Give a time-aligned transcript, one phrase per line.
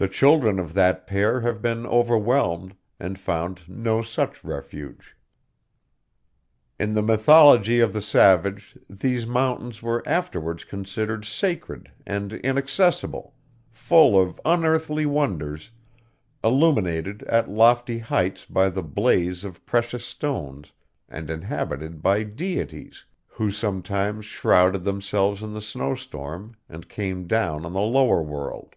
[0.00, 5.16] The children of that pair have been overwhelmed, and found no such refuge.
[6.78, 13.34] In the mythology of the savage, these mountains were afterwards considered sacred and inaccessible,
[13.72, 15.72] full of unearthly wonders,
[16.44, 20.70] illuminated at lofty heights by the blaze of precious stones,
[21.08, 27.72] and inhabited by deities, who sometimes shrouded themselves in the snowstorm and came down on
[27.72, 28.76] the lower world.